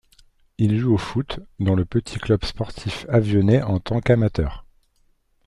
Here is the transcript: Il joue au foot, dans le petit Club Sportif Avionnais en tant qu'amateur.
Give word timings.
Il 0.57 0.79
joue 0.79 0.95
au 0.95 0.97
foot, 0.97 1.41
dans 1.59 1.75
le 1.75 1.85
petit 1.85 2.17
Club 2.17 2.43
Sportif 2.43 3.05
Avionnais 3.07 3.61
en 3.61 3.79
tant 3.79 4.01
qu'amateur. 4.01 4.65